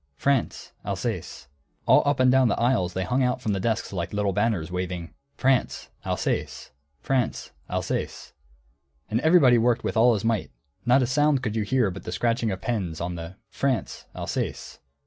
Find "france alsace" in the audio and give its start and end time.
0.15-1.47, 5.37-6.71, 7.01-8.33, 13.51-14.79